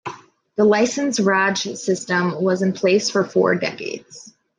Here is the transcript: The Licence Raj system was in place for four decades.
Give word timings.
The 0.55 0.65
Licence 0.65 1.19
Raj 1.19 1.61
system 1.77 2.41
was 2.43 2.63
in 2.63 2.73
place 2.73 3.11
for 3.11 3.23
four 3.23 3.53
decades. 3.53 4.33